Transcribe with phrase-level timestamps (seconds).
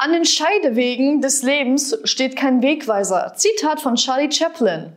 [0.00, 3.32] An den Scheidewegen des Lebens steht kein Wegweiser.
[3.34, 4.92] Zitat von Charlie Chaplin.